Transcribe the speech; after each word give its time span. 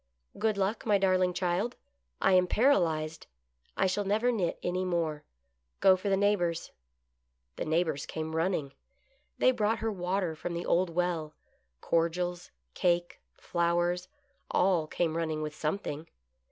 "Good 0.39 0.57
Luck, 0.57 0.83
my 0.83 0.97
darling 0.97 1.31
child! 1.31 1.75
I 2.19 2.31
am 2.33 2.47
paralyzed. 2.47 3.27
I 3.77 3.85
shall 3.85 4.03
never 4.03 4.31
knit 4.31 4.57
any 4.63 4.83
more. 4.83 5.23
Go 5.79 5.95
for 5.95 6.09
the 6.09 6.17
neighbors." 6.17 6.71
The 7.55 7.65
neighbors 7.65 8.07
came 8.07 8.35
running. 8.35 8.73
They 9.37 9.51
brought 9.51 9.77
her 9.77 9.91
water 9.91 10.35
from 10.35 10.55
the 10.55 10.65
old 10.65 10.89
well— 10.89 11.35
cordials, 11.81 12.49
cake, 12.73 13.19
flowers— 13.37 14.07
all 14.49 14.87
came 14.87 15.15
running 15.17 15.43
with 15.43 15.53
something. 15.53 16.07